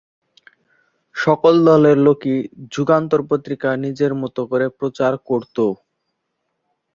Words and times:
সকল 1.15 1.53
দলের 1.67 1.97
লোকই 2.07 2.35
যুগান্তর 2.73 3.21
পত্রিকা 3.29 3.69
নিজের 3.83 4.11
মতো 4.21 4.41
করে 4.51 4.65
প্রচার 4.79 5.13
করতো। 5.29 5.65